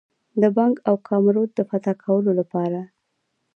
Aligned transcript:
د 0.41 0.43
بنګ 0.55 0.75
او 0.87 0.95
کامرود 1.07 1.49
د 1.55 1.59
فتح 1.69 1.93
کولو 2.03 2.31
لپاره. 2.39 2.81